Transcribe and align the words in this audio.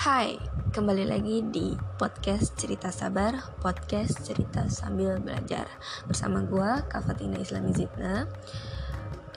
Hai, 0.00 0.40
kembali 0.72 1.12
lagi 1.12 1.44
di 1.44 1.76
podcast 2.00 2.56
Cerita 2.56 2.88
Sabar, 2.88 3.36
podcast 3.60 4.24
cerita 4.24 4.64
sambil 4.72 5.20
belajar 5.20 5.68
bersama 6.08 6.40
gue 6.40 6.88
Kafatina 6.88 7.36
Islami 7.36 7.68
Zidna. 7.76 8.24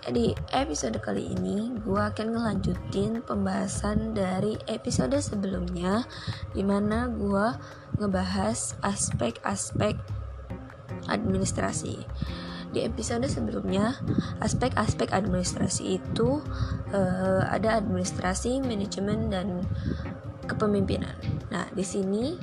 Di 0.08 0.32
episode 0.56 1.04
kali 1.04 1.36
ini, 1.36 1.68
gue 1.84 2.00
akan 2.00 2.32
ngelanjutin 2.32 3.28
pembahasan 3.28 4.16
dari 4.16 4.56
episode 4.72 5.20
sebelumnya, 5.20 6.08
di 6.56 6.64
mana 6.64 7.12
gue 7.12 7.60
ngebahas 8.00 8.80
aspek-aspek 8.80 10.00
administrasi 11.12 12.08
di 12.74 12.82
episode 12.82 13.30
sebelumnya 13.30 14.02
aspek-aspek 14.42 15.14
administrasi 15.14 16.02
itu 16.02 16.42
uh, 16.90 17.42
ada 17.46 17.78
administrasi 17.78 18.66
manajemen 18.66 19.30
dan 19.30 19.62
kepemimpinan 20.46 21.16
nah 21.50 21.68
di 21.72 21.86
sini 21.86 22.38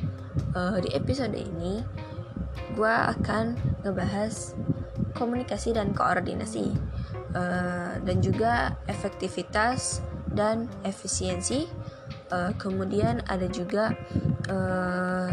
uh, 0.54 0.78
di 0.80 0.90
episode 0.94 1.34
ini 1.34 1.82
gue 2.74 2.94
akan 2.94 3.58
ngebahas 3.86 4.54
komunikasi 5.14 5.74
dan 5.74 5.92
koordinasi 5.92 6.74
uh, 7.34 7.98
dan 8.02 8.16
juga 8.22 8.78
efektivitas 8.86 10.02
dan 10.30 10.70
efisiensi 10.86 11.66
uh, 12.30 12.54
kemudian 12.56 13.22
ada 13.26 13.50
juga 13.50 13.94
uh, 14.46 15.30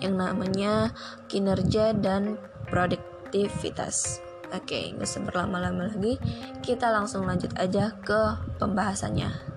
yang 0.00 0.16
namanya 0.16 0.96
kinerja 1.28 1.92
dan 1.92 2.40
produktivitas. 2.72 4.18
Oke, 4.50 4.90
nggak 4.90 5.06
usah 5.06 5.22
berlama-lama 5.22 5.86
lagi, 5.92 6.18
kita 6.64 6.90
langsung 6.90 7.22
lanjut 7.22 7.54
aja 7.54 7.94
ke 8.02 8.34
pembahasannya. 8.58 9.49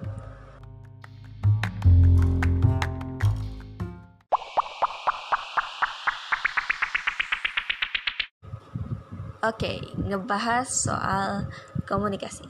Oke, 9.44 9.84
ngebahas 10.00 10.72
soal 10.72 11.52
komunikasi. 11.84 12.48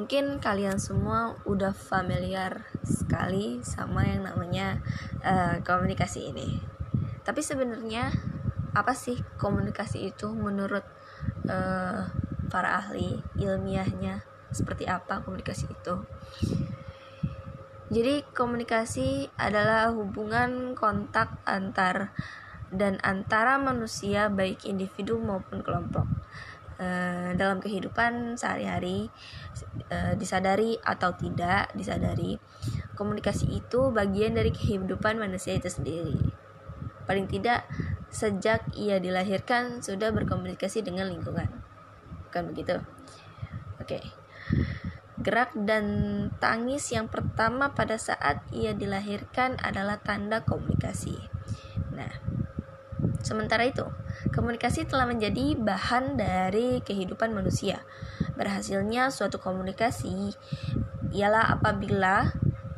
Mungkin 0.00 0.40
kalian 0.40 0.80
semua 0.80 1.36
udah 1.44 1.76
familiar 1.76 2.64
sekali 2.88 3.60
sama 3.60 4.08
yang 4.08 4.24
namanya 4.24 4.80
uh, 5.20 5.60
komunikasi 5.60 6.32
ini. 6.32 6.56
Tapi 7.20 7.44
sebenarnya 7.44 8.08
apa 8.72 8.96
sih 8.96 9.20
komunikasi 9.36 10.08
itu 10.08 10.32
menurut 10.32 10.88
uh, 11.52 12.08
para 12.48 12.80
ahli 12.80 13.20
ilmiahnya 13.36 14.24
seperti 14.56 14.88
apa 14.88 15.20
komunikasi 15.20 15.68
itu 15.68 15.94
jadi 17.86 18.26
komunikasi 18.34 19.30
adalah 19.38 19.94
hubungan 19.94 20.74
kontak 20.74 21.38
antar 21.46 22.10
dan 22.74 22.98
antara 23.06 23.58
manusia 23.58 24.26
baik 24.26 24.66
individu 24.66 25.18
maupun 25.18 25.62
kelompok 25.62 26.06
uh, 26.82 27.30
dalam 27.38 27.62
kehidupan 27.62 28.34
sehari-hari 28.34 29.06
uh, 29.90 30.18
disadari 30.18 30.74
atau 30.82 31.14
tidak 31.14 31.70
disadari 31.78 32.38
komunikasi 32.98 33.50
itu 33.54 33.94
bagian 33.94 34.34
dari 34.34 34.50
kehidupan 34.50 35.18
manusia 35.18 35.54
itu 35.54 35.70
sendiri 35.70 36.18
paling 37.06 37.30
tidak 37.30 37.64
sejak 38.10 38.66
ia 38.74 38.98
dilahirkan 38.98 39.84
sudah 39.84 40.10
berkomunikasi 40.10 40.82
dengan 40.82 41.12
lingkungan. 41.12 41.46
Bukan 42.28 42.42
begitu? 42.52 42.80
Oke. 43.78 44.00
Gerak 45.20 45.52
dan 45.54 45.86
tangis 46.38 46.88
yang 46.92 47.08
pertama 47.12 47.72
pada 47.72 47.96
saat 47.96 48.40
ia 48.52 48.72
dilahirkan 48.76 49.60
adalah 49.60 50.00
tanda 50.00 50.44
komunikasi. 50.44 51.16
Nah, 51.92 52.12
sementara 53.26 53.66
itu, 53.66 53.82
komunikasi 54.30 54.86
telah 54.86 55.10
menjadi 55.10 55.58
bahan 55.58 56.14
dari 56.14 56.78
kehidupan 56.86 57.34
manusia. 57.34 57.82
Berhasilnya 58.38 59.10
suatu 59.10 59.42
komunikasi 59.42 60.30
ialah 61.10 61.58
apabila 61.58 62.30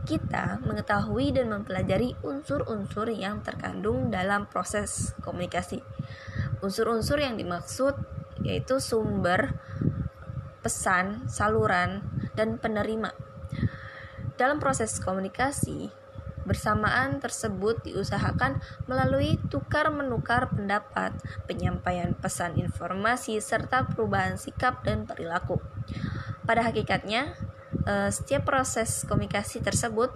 kita 0.08 0.64
mengetahui 0.64 1.36
dan 1.36 1.52
mempelajari 1.52 2.16
unsur-unsur 2.24 3.12
yang 3.12 3.44
terkandung 3.44 4.08
dalam 4.08 4.48
proses 4.48 5.12
komunikasi. 5.20 5.84
Unsur-unsur 6.64 7.20
yang 7.20 7.36
dimaksud 7.36 7.92
yaitu 8.40 8.80
sumber, 8.80 9.52
pesan, 10.64 11.28
saluran, 11.28 12.00
dan 12.32 12.56
penerima. 12.56 13.12
Dalam 14.38 14.62
proses 14.62 14.96
komunikasi, 15.02 15.90
bersamaan 16.48 17.20
tersebut 17.20 17.84
diusahakan 17.84 18.64
melalui 18.88 19.36
tukar-menukar 19.52 20.48
pendapat, 20.48 21.12
penyampaian 21.44 22.16
pesan 22.16 22.56
informasi, 22.56 23.36
serta 23.44 23.84
perubahan 23.84 24.40
sikap 24.40 24.80
dan 24.80 25.04
perilaku. 25.04 25.60
Pada 26.48 26.64
hakikatnya, 26.64 27.36
uh, 27.84 28.08
setiap 28.08 28.48
proses 28.48 29.04
komunikasi 29.04 29.60
tersebut 29.60 30.08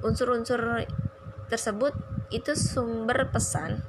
unsur-unsur 0.00 0.88
tersebut 1.52 1.92
itu 2.32 2.56
sumber 2.56 3.28
pesan 3.28 3.84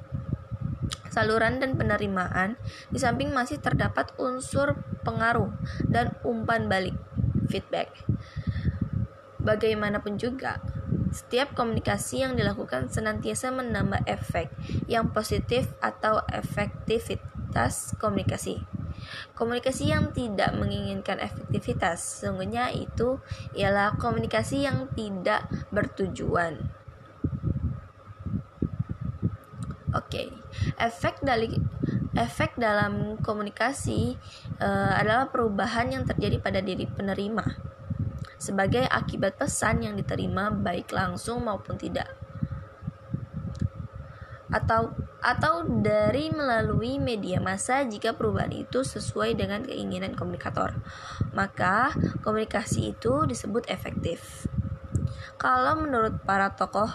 saluran 1.10 1.58
dan 1.58 1.74
penerimaan 1.74 2.54
di 2.88 2.98
samping 3.02 3.34
masih 3.34 3.58
terdapat 3.58 4.14
unsur 4.16 4.78
pengaruh 5.02 5.50
dan 5.90 6.14
umpan 6.22 6.70
balik 6.70 6.94
feedback 7.50 7.90
bagaimanapun 9.42 10.16
juga 10.16 10.62
setiap 11.10 11.54
komunikasi 11.58 12.22
yang 12.22 12.38
dilakukan 12.38 12.90
senantiasa 12.90 13.50
menambah 13.50 14.06
efek 14.06 14.50
yang 14.86 15.10
positif 15.10 15.66
atau 15.82 16.22
efektivitas 16.30 17.98
komunikasi 17.98 18.62
Komunikasi 19.36 19.90
yang 19.90 20.12
tidak 20.12 20.52
menginginkan 20.56 21.18
efektivitas, 21.20 22.00
sesungguhnya 22.00 22.72
itu 22.76 23.18
ialah 23.56 23.96
komunikasi 23.96 24.68
yang 24.68 24.92
tidak 24.92 25.48
bertujuan. 25.72 26.60
Oke, 29.90 30.06
okay. 30.06 30.28
efek 30.78 31.18
dari 31.24 31.50
efek 32.14 32.54
dalam 32.54 33.18
komunikasi 33.18 34.14
uh, 34.62 34.94
adalah 34.94 35.26
perubahan 35.34 35.90
yang 35.90 36.04
terjadi 36.06 36.38
pada 36.38 36.60
diri 36.62 36.86
penerima 36.86 37.69
sebagai 38.40 38.88
akibat 38.88 39.36
pesan 39.36 39.84
yang 39.84 39.94
diterima 39.94 40.48
baik 40.48 40.90
langsung 40.90 41.44
maupun 41.44 41.76
tidak 41.76 42.08
atau 44.50 44.90
atau 45.22 45.62
dari 45.62 46.32
melalui 46.34 46.98
media 46.98 47.38
massa 47.38 47.86
jika 47.86 48.18
perubahan 48.18 48.50
itu 48.50 48.82
sesuai 48.82 49.38
dengan 49.38 49.62
keinginan 49.62 50.18
komunikator. 50.18 50.74
Maka 51.30 51.94
komunikasi 52.26 52.96
itu 52.98 53.28
disebut 53.30 53.70
efektif. 53.70 54.50
Kalau 55.38 55.78
menurut 55.78 56.20
para 56.26 56.52
tokoh 56.52 56.90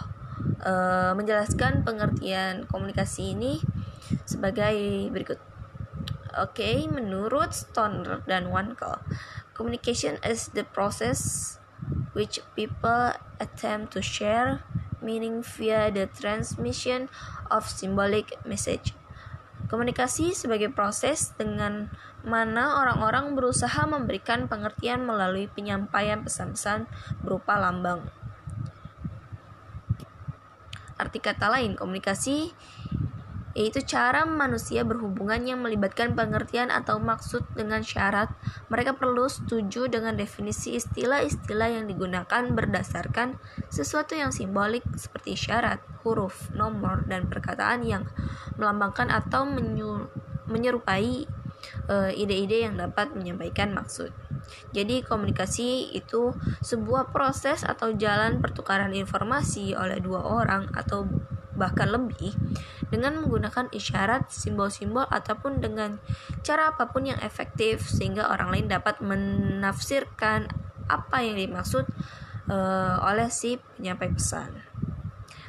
e, 0.62 0.74
menjelaskan 1.16 1.88
pengertian 1.88 2.68
komunikasi 2.68 3.34
ini 3.38 3.64
sebagai 4.28 4.76
berikut. 5.10 5.40
Oke, 6.36 6.84
menurut 6.92 7.56
Stoner 7.56 8.20
dan 8.28 8.52
Wankel, 8.52 9.00
communication 9.56 10.20
is 10.22 10.52
the 10.52 10.68
process 10.68 11.56
which 12.12 12.44
people 12.54 13.16
attempt 13.40 13.96
to 13.96 14.04
share 14.04 14.62
meaning 15.00 15.40
via 15.42 15.88
the 15.90 16.12
transmission 16.12 17.08
of 17.48 17.64
symbolic 17.66 18.36
message. 18.44 18.92
Komunikasi 19.66 20.38
sebagai 20.38 20.70
proses 20.70 21.34
dengan 21.40 21.90
mana 22.22 22.82
orang-orang 22.82 23.34
berusaha 23.34 23.86
memberikan 23.90 24.46
pengertian 24.46 25.06
melalui 25.06 25.50
penyampaian 25.50 26.22
pesan-pesan 26.22 26.86
berupa 27.22 27.58
lambang. 27.58 28.06
Arti 30.96 31.20
kata 31.20 31.50
lain, 31.50 31.76
komunikasi 31.76 32.54
yaitu 33.56 33.80
cara 33.88 34.28
manusia 34.28 34.84
berhubungan 34.84 35.40
yang 35.48 35.64
melibatkan 35.64 36.12
pengertian 36.12 36.68
atau 36.68 37.00
maksud 37.00 37.48
dengan 37.56 37.80
syarat. 37.82 38.28
Mereka 38.68 39.00
perlu 39.00 39.32
setuju 39.32 39.88
dengan 39.88 40.20
definisi 40.20 40.76
istilah-istilah 40.76 41.72
yang 41.72 41.88
digunakan 41.88 42.52
berdasarkan 42.52 43.40
sesuatu 43.72 44.12
yang 44.12 44.36
simbolik 44.36 44.84
seperti 45.00 45.40
syarat, 45.40 45.80
huruf, 46.04 46.52
nomor, 46.52 47.08
dan 47.08 47.32
perkataan 47.32 47.88
yang 47.88 48.04
melambangkan 48.60 49.08
atau 49.08 49.48
menyerupai 50.52 51.24
eh, 51.88 52.12
ide-ide 52.12 52.60
uh, 52.60 52.64
yang 52.68 52.76
dapat 52.76 53.16
menyampaikan 53.16 53.72
maksud. 53.72 54.12
Jadi 54.76 55.02
komunikasi 55.02 55.96
itu 55.96 56.36
sebuah 56.62 57.10
proses 57.10 57.66
atau 57.66 57.96
jalan 57.98 58.44
pertukaran 58.44 58.94
informasi 58.94 59.74
oleh 59.74 59.98
dua 59.98 60.22
orang 60.22 60.70
atau 60.78 61.10
bahkan 61.56 61.92
lebih 61.92 62.36
dengan 62.92 63.20
menggunakan 63.24 63.72
isyarat, 63.72 64.30
simbol-simbol 64.30 65.08
ataupun 65.10 65.60
dengan 65.60 65.98
cara 66.46 66.76
apa 66.76 66.92
pun 66.92 67.08
yang 67.10 67.20
efektif 67.24 67.88
sehingga 67.88 68.30
orang 68.30 68.54
lain 68.54 68.68
dapat 68.70 69.02
menafsirkan 69.02 70.48
apa 70.86 71.18
yang 71.26 71.36
dimaksud 71.36 71.90
uh, 72.52 72.96
oleh 73.02 73.28
si 73.34 73.58
penyampai 73.58 74.14
pesan. 74.14 74.76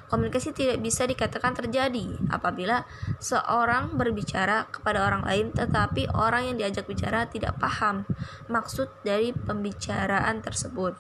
Komunikasi 0.07 0.55
tidak 0.55 0.79
bisa 0.87 1.03
dikatakan 1.03 1.51
terjadi 1.51 2.15
apabila 2.31 2.87
seorang 3.19 3.99
berbicara 3.99 4.71
kepada 4.71 5.03
orang 5.03 5.27
lain 5.27 5.47
tetapi 5.51 6.07
orang 6.15 6.55
yang 6.55 6.57
diajak 6.63 6.87
bicara 6.87 7.27
tidak 7.27 7.59
paham 7.59 8.07
maksud 8.47 8.87
dari 9.03 9.35
pembicaraan 9.35 10.47
tersebut. 10.47 10.95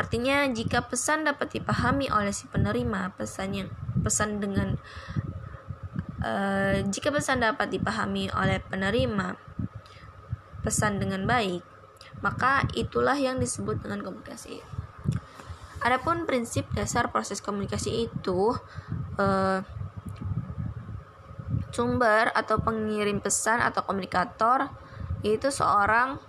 Artinya 0.00 0.48
jika 0.48 0.88
pesan 0.88 1.28
dapat 1.28 1.60
dipahami 1.60 2.08
oleh 2.08 2.32
si 2.32 2.48
penerima, 2.48 3.12
pesan 3.20 3.52
yang 3.52 3.68
pesan 4.00 4.40
dengan 4.40 4.80
uh, 6.24 6.80
jika 6.88 7.12
pesan 7.12 7.44
dapat 7.44 7.68
dipahami 7.68 8.32
oleh 8.32 8.64
penerima 8.64 9.36
pesan 10.64 10.96
dengan 10.96 11.28
baik, 11.28 11.60
maka 12.24 12.64
itulah 12.72 13.16
yang 13.20 13.36
disebut 13.36 13.84
dengan 13.84 14.00
komunikasi. 14.00 14.64
Adapun 15.84 16.24
prinsip 16.24 16.68
dasar 16.72 17.08
proses 17.08 17.40
komunikasi 17.40 18.04
itu 18.04 18.52
eh, 19.16 19.64
sumber 21.72 22.28
atau 22.36 22.60
pengirim 22.60 23.24
pesan 23.24 23.64
atau 23.64 23.88
komunikator 23.88 24.68
yaitu 25.24 25.48
seorang 25.48 26.20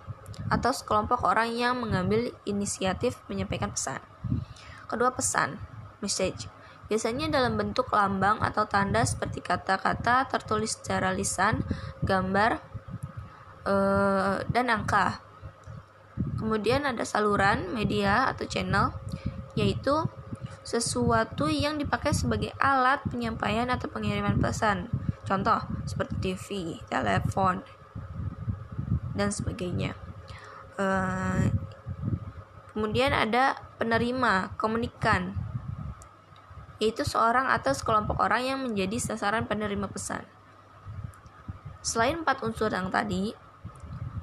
atau 0.52 0.68
sekelompok 0.68 1.24
orang 1.24 1.48
yang 1.56 1.80
mengambil 1.80 2.28
inisiatif 2.44 3.16
menyampaikan 3.32 3.72
pesan. 3.72 4.04
Kedua 4.84 5.16
pesan, 5.16 5.56
message, 6.04 6.52
biasanya 6.92 7.32
dalam 7.32 7.56
bentuk 7.56 7.88
lambang 7.88 8.36
atau 8.44 8.68
tanda 8.68 9.00
seperti 9.00 9.40
kata-kata 9.40 10.28
tertulis 10.28 10.76
secara 10.76 11.08
lisan, 11.16 11.64
gambar, 12.04 12.60
eh, 13.64 14.44
dan 14.52 14.68
angka. 14.68 15.24
Kemudian 16.36 16.84
ada 16.84 17.08
saluran 17.08 17.72
media 17.72 18.28
atau 18.28 18.44
channel 18.44 18.92
yaitu 19.56 20.04
sesuatu 20.60 21.48
yang 21.48 21.80
dipakai 21.80 22.12
sebagai 22.12 22.52
alat 22.60 23.00
penyampaian 23.08 23.72
atau 23.72 23.88
pengiriman 23.88 24.36
pesan. 24.36 24.92
Contoh 25.24 25.64
seperti 25.88 26.34
TV, 26.34 26.46
telepon, 26.92 27.64
dan 29.16 29.30
sebagainya. 29.30 30.01
Uh, 30.80 31.52
kemudian 32.72 33.12
ada 33.12 33.60
penerima, 33.76 34.56
komunikan, 34.56 35.36
yaitu 36.82 37.06
seorang 37.06 37.46
atau 37.46 37.70
sekelompok 37.70 38.18
orang 38.18 38.42
yang 38.42 38.58
menjadi 38.64 38.98
sasaran 38.98 39.46
penerima 39.46 39.86
pesan. 39.86 40.24
Selain 41.82 42.22
empat 42.22 42.42
unsur 42.46 42.72
yang 42.72 42.88
tadi, 42.88 43.34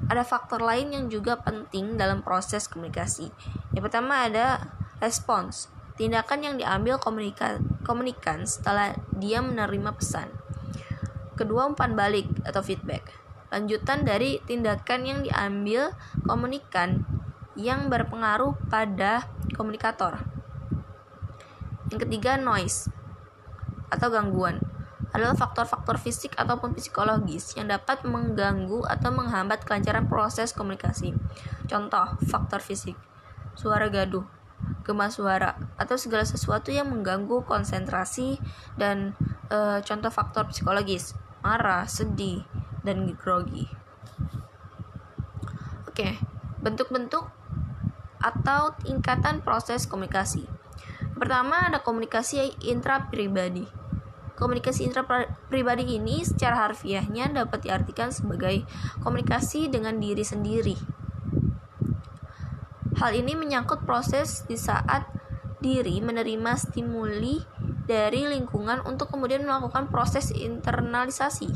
ada 0.09 0.25
faktor 0.25 0.63
lain 0.63 0.89
yang 0.95 1.05
juga 1.07 1.37
penting 1.37 1.95
dalam 1.95 2.25
proses 2.25 2.65
komunikasi. 2.65 3.29
Yang 3.75 3.83
pertama 3.91 4.25
ada 4.25 4.73
Respons, 4.99 5.71
tindakan 5.95 6.43
yang 6.43 6.55
diambil 6.59 6.99
komunikan, 6.99 7.63
komunikan 7.87 8.43
setelah 8.43 8.99
dia 9.15 9.39
menerima 9.39 9.95
pesan. 9.95 10.27
Kedua, 11.39 11.71
umpan 11.71 11.95
balik 11.95 12.27
atau 12.43 12.59
feedback. 12.59 13.07
Lanjutan 13.49 14.05
dari 14.05 14.37
tindakan 14.45 15.01
yang 15.05 15.19
diambil 15.25 15.93
komunikan 16.25 17.05
yang 17.57 17.89
berpengaruh 17.89 18.55
pada 18.69 19.25
komunikator. 19.57 20.21
Yang 21.89 22.05
ketiga, 22.05 22.37
noise 22.37 22.87
atau 23.89 24.13
gangguan 24.13 24.61
adalah 25.09 25.33
faktor-faktor 25.33 25.97
fisik 25.97 26.37
ataupun 26.37 26.77
psikologis 26.77 27.57
yang 27.57 27.65
dapat 27.65 28.05
mengganggu 28.05 28.85
atau 28.85 29.09
menghambat 29.09 29.65
kelancaran 29.65 30.05
proses 30.05 30.53
komunikasi. 30.53 31.17
Contoh, 31.65 32.13
faktor 32.29 32.61
fisik. 32.61 32.93
Suara 33.57 33.89
gaduh, 33.89 34.23
gema 34.85 35.09
suara 35.09 35.57
atau 35.75 35.97
segala 35.97 36.23
sesuatu 36.23 36.69
yang 36.69 36.93
mengganggu 36.93 37.43
konsentrasi 37.43 38.37
dan 38.77 39.17
e, 39.49 39.81
contoh 39.83 40.13
faktor 40.13 40.47
psikologis 40.53 41.17
marah, 41.41 41.89
sedih, 41.89 42.45
dan 42.83 43.09
grogi. 43.15 43.67
Oke, 45.87 46.15
bentuk-bentuk 46.63 47.27
atau 48.19 48.75
tingkatan 48.83 49.43
proses 49.43 49.87
komunikasi. 49.87 50.43
Pertama 51.15 51.67
ada 51.67 51.83
komunikasi 51.83 52.55
intrapribadi. 52.63 53.67
Komunikasi 54.39 54.87
intrapribadi 54.87 55.99
ini 55.99 56.23
secara 56.23 56.71
harfiahnya 56.71 57.27
dapat 57.35 57.67
diartikan 57.67 58.11
sebagai 58.15 58.63
komunikasi 59.03 59.67
dengan 59.67 59.99
diri 59.99 60.23
sendiri 60.23 60.99
Hal 62.99 63.15
ini 63.15 63.31
menyangkut 63.31 63.87
proses 63.87 64.43
di 64.43 64.59
saat 64.59 65.07
diri 65.63 66.03
menerima 66.03 66.51
stimuli 66.59 67.39
dari 67.87 68.27
lingkungan 68.27 68.83
untuk 68.83 69.15
kemudian 69.15 69.47
melakukan 69.47 69.87
proses 69.87 70.35
internalisasi. 70.35 71.47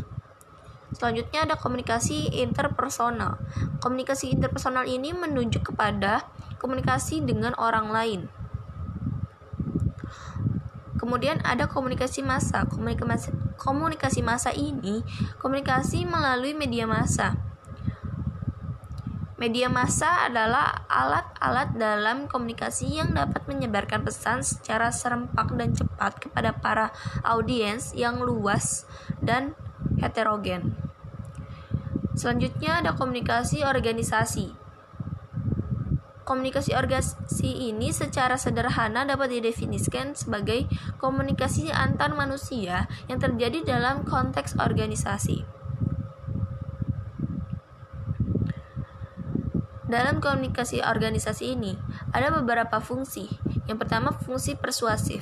Selanjutnya 0.93 1.49
ada 1.49 1.55
komunikasi 1.57 2.31
interpersonal. 2.39 3.41
Komunikasi 3.81 4.31
interpersonal 4.31 4.85
ini 4.85 5.11
menunjuk 5.11 5.73
kepada 5.73 6.29
komunikasi 6.61 7.25
dengan 7.25 7.57
orang 7.57 7.89
lain. 7.89 8.21
Kemudian 11.01 11.43
ada 11.43 11.67
komunikasi 11.67 12.23
massa. 12.23 12.63
Komunikasi, 12.63 13.33
komunikasi 13.59 14.21
massa 14.23 14.55
ini 14.55 15.03
komunikasi 15.41 16.07
melalui 16.07 16.55
media 16.55 16.87
massa 16.87 17.35
Media 19.43 19.67
massa 19.67 20.23
adalah 20.31 20.87
alat-alat 20.87 21.75
dalam 21.75 22.31
komunikasi 22.31 22.95
yang 23.01 23.11
dapat 23.11 23.43
menyebarkan 23.43 24.07
pesan 24.07 24.39
secara 24.39 24.87
serempak 24.87 25.51
dan 25.59 25.75
cepat 25.75 26.15
kepada 26.15 26.55
para 26.55 26.95
audiens 27.27 27.91
yang 27.91 28.23
luas 28.23 28.87
dan 29.19 29.51
heterogen. 29.99 30.82
Selanjutnya 32.13 32.85
ada 32.85 32.93
komunikasi 32.93 33.65
organisasi. 33.65 34.53
Komunikasi 36.23 36.71
organisasi 36.71 37.73
ini 37.73 37.91
secara 37.91 38.39
sederhana 38.39 39.03
dapat 39.03 39.33
didefinisikan 39.33 40.15
sebagai 40.15 40.69
komunikasi 41.01 41.67
antar 41.73 42.15
manusia 42.15 42.87
yang 43.11 43.19
terjadi 43.19 43.65
dalam 43.65 44.07
konteks 44.07 44.55
organisasi. 44.55 45.43
Dalam 49.93 50.23
komunikasi 50.23 50.81
organisasi 50.81 51.53
ini, 51.53 51.77
ada 52.17 52.33
beberapa 52.33 52.81
fungsi. 52.81 53.29
Yang 53.69 53.85
pertama, 53.85 54.09
fungsi 54.09 54.57
persuasif. 54.57 55.21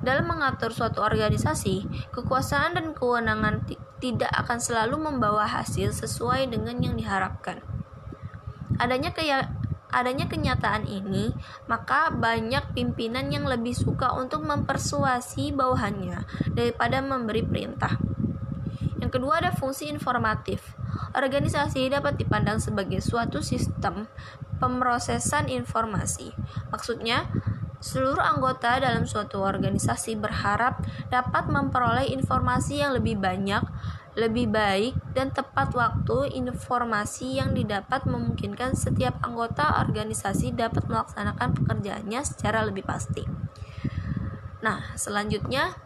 Dalam 0.00 0.30
mengatur 0.30 0.72
suatu 0.72 1.04
organisasi, 1.04 1.84
kekuasaan 2.16 2.80
dan 2.80 2.86
kewenangan 2.96 3.66
tidak 3.98 4.30
akan 4.32 4.58
selalu 4.60 4.96
membawa 5.00 5.48
hasil 5.48 5.92
sesuai 5.92 6.52
dengan 6.52 6.76
yang 6.80 6.94
diharapkan. 6.96 7.64
Adanya 8.76 9.16
kaya 9.16 9.56
adanya 9.88 10.28
kenyataan 10.28 10.84
ini, 10.84 11.32
maka 11.70 12.12
banyak 12.12 12.76
pimpinan 12.76 13.32
yang 13.32 13.48
lebih 13.48 13.72
suka 13.72 14.12
untuk 14.12 14.44
mempersuasi 14.44 15.56
bawahannya 15.56 16.28
daripada 16.52 17.00
memberi 17.00 17.40
perintah. 17.40 17.96
Yang 19.00 19.10
kedua 19.16 19.40
ada 19.40 19.52
fungsi 19.54 19.88
informatif. 19.88 20.76
Organisasi 21.16 21.88
dapat 21.88 22.20
dipandang 22.20 22.60
sebagai 22.60 23.00
suatu 23.00 23.40
sistem 23.40 24.08
pemrosesan 24.60 25.48
informasi. 25.52 26.32
Maksudnya, 26.72 27.28
seluruh 27.86 28.18
anggota 28.18 28.82
dalam 28.82 29.06
suatu 29.06 29.46
organisasi 29.46 30.18
berharap 30.18 30.82
dapat 31.06 31.46
memperoleh 31.46 32.10
informasi 32.10 32.82
yang 32.82 32.98
lebih 32.98 33.14
banyak, 33.14 33.62
lebih 34.18 34.50
baik, 34.50 34.98
dan 35.14 35.30
tepat 35.30 35.70
waktu. 35.78 36.34
Informasi 36.34 37.38
yang 37.38 37.54
didapat 37.54 38.02
memungkinkan 38.10 38.74
setiap 38.74 39.22
anggota 39.22 39.78
organisasi 39.86 40.58
dapat 40.58 40.90
melaksanakan 40.90 41.54
pekerjaannya 41.62 42.20
secara 42.26 42.66
lebih 42.66 42.82
pasti. 42.82 43.22
Nah, 44.66 44.82
selanjutnya, 44.98 45.78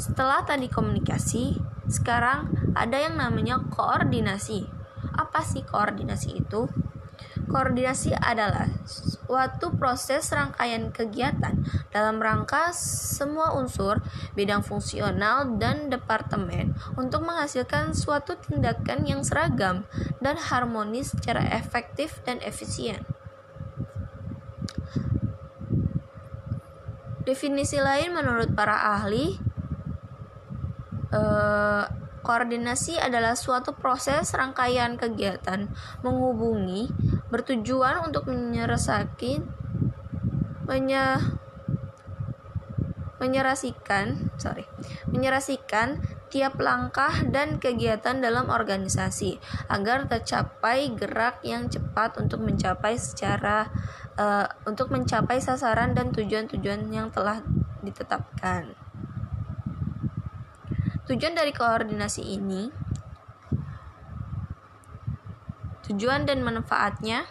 setelah 0.00 0.40
tadi 0.48 0.72
komunikasi, 0.72 1.60
sekarang 1.84 2.72
ada 2.72 2.96
yang 2.96 3.20
namanya 3.20 3.60
koordinasi. 3.60 4.64
Apa 5.12 5.44
sih 5.44 5.60
koordinasi 5.68 6.40
itu? 6.40 6.64
Koordinasi 7.48 8.16
adalah 8.16 8.66
suatu 8.84 9.72
proses 9.76 10.28
rangkaian 10.32 10.90
kegiatan 10.90 11.64
dalam 11.92 12.18
rangka 12.20 12.72
semua 12.76 13.54
unsur, 13.56 14.00
bidang 14.36 14.64
fungsional, 14.64 15.56
dan 15.60 15.88
departemen 15.88 16.76
untuk 16.96 17.24
menghasilkan 17.24 17.92
suatu 17.92 18.36
tindakan 18.36 19.04
yang 19.08 19.20
seragam 19.22 19.88
dan 20.20 20.36
harmonis 20.36 21.12
secara 21.12 21.44
efektif 21.52 22.20
dan 22.26 22.40
efisien. 22.44 23.04
Definisi 27.24 27.80
lain 27.80 28.12
menurut 28.12 28.52
para 28.52 28.76
ahli 29.00 29.54
Eh, 31.14 31.84
koordinasi 32.24 32.96
adalah 32.96 33.36
suatu 33.36 33.76
proses 33.76 34.32
rangkaian 34.32 34.96
kegiatan 34.96 35.68
menghubungi 36.00 36.88
bertujuan 37.28 38.00
untuk 38.00 38.26
menyelesaikan 38.32 39.44
menye, 40.64 41.20
menyerasikan 43.20 44.32
sorry 44.40 44.64
menyerasikan 45.12 46.00
tiap 46.34 46.58
langkah 46.58 47.22
dan 47.30 47.62
kegiatan 47.62 48.18
dalam 48.18 48.50
organisasi 48.50 49.38
agar 49.70 50.10
tercapai 50.10 50.90
gerak 50.98 51.38
yang 51.46 51.70
cepat 51.70 52.18
untuk 52.18 52.42
mencapai 52.42 52.98
secara 52.98 53.70
uh, 54.18 54.50
untuk 54.66 54.90
mencapai 54.90 55.38
sasaran 55.38 55.94
dan 55.94 56.10
tujuan-tujuan 56.10 56.90
yang 56.90 57.14
telah 57.14 57.38
ditetapkan. 57.86 58.83
Tujuan 61.04 61.36
dari 61.36 61.52
koordinasi 61.52 62.22
ini 62.24 62.72
tujuan 65.84 66.24
dan 66.24 66.40
manfaatnya 66.40 67.28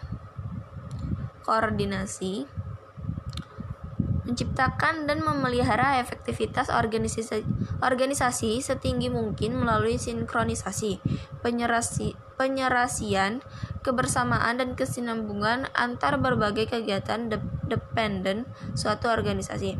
koordinasi 1.42 2.46
menciptakan 4.24 5.04
dan 5.04 5.20
memelihara 5.20 6.00
efektivitas 6.00 6.72
organisasi, 6.72 7.44
organisasi 7.84 8.62
setinggi 8.62 9.12
mungkin 9.12 9.58
melalui 9.58 10.00
sinkronisasi, 10.00 11.02
penyerasi, 11.44 12.16
penyerasian, 12.40 13.44
kebersamaan 13.84 14.56
dan 14.56 14.78
kesinambungan 14.78 15.68
antar 15.76 16.16
berbagai 16.16 16.72
kegiatan 16.72 17.28
de 17.28 17.42
dependen 17.68 18.48
suatu 18.72 19.12
organisasi. 19.12 19.76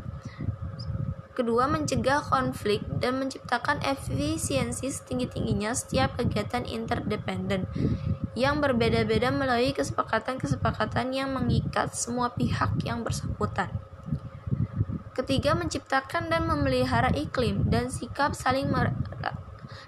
Kedua, 1.34 1.66
mencegah 1.66 2.22
konflik 2.22 2.86
dan 3.02 3.18
menciptakan 3.18 3.82
efisiensi 3.82 4.86
setinggi-tingginya 4.86 5.74
setiap 5.74 6.14
kegiatan 6.14 6.62
interdependen 6.62 7.66
yang 8.38 8.62
berbeda-beda 8.62 9.34
melalui 9.34 9.74
kesepakatan-kesepakatan 9.74 11.10
yang 11.10 11.34
mengikat 11.34 11.90
semua 11.90 12.30
pihak 12.30 12.78
yang 12.86 13.02
bersangkutan. 13.02 13.66
Ketiga, 15.18 15.58
menciptakan 15.58 16.30
dan 16.30 16.46
memelihara 16.46 17.10
iklim 17.10 17.66
dan 17.66 17.90
sikap 17.90 18.38
saling 18.38 18.70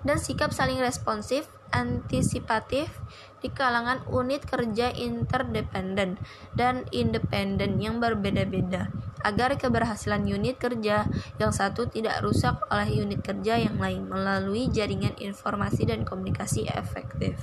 dan 0.03 0.19
sikap 0.19 0.51
saling 0.51 0.83
responsif, 0.83 1.47
antisipatif 1.71 2.91
di 3.39 3.55
kalangan 3.55 4.03
unit 4.11 4.43
kerja 4.43 4.91
interdependen 4.91 6.19
dan 6.59 6.91
independen 6.91 7.79
yang 7.79 8.03
berbeda-beda 8.03 8.91
agar 9.27 9.59
keberhasilan 9.59 10.23
unit 10.23 10.63
kerja 10.63 11.11
yang 11.43 11.51
satu 11.51 11.91
tidak 11.91 12.23
rusak 12.23 12.55
oleh 12.71 13.03
unit 13.03 13.19
kerja 13.27 13.59
yang 13.59 13.83
lain 13.83 14.07
melalui 14.07 14.71
jaringan 14.71 15.19
informasi 15.19 15.83
dan 15.83 16.07
komunikasi 16.07 16.71
efektif. 16.71 17.35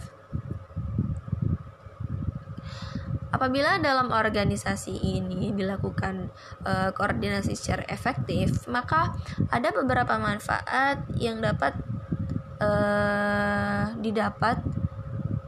Apabila 3.33 3.81
dalam 3.81 4.13
organisasi 4.13 4.93
ini 4.93 5.51
dilakukan 5.51 6.31
uh, 6.63 6.95
koordinasi 6.95 7.57
secara 7.57 7.83
efektif, 7.91 8.69
maka 8.71 9.17
ada 9.51 9.73
beberapa 9.73 10.15
manfaat 10.21 11.03
yang 11.17 11.43
dapat 11.43 11.75
uh, 12.63 13.91
didapat 13.99 14.63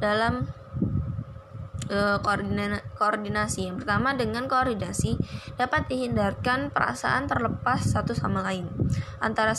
dalam 0.02 0.50
uh, 1.90 2.18
koordinasi. 2.22 3.70
Yang 3.70 3.86
pertama 3.86 4.14
dengan 4.18 4.46
koordinasi 4.46 5.18
dapat 5.60 5.90
dihindarkan 5.90 6.74
perasaan 6.74 7.30
terlepas 7.30 7.82
satu 7.86 8.14
sama 8.18 8.42
lain 8.46 8.70
antara 9.22 9.58